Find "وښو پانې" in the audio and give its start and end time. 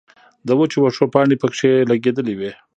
0.83-1.35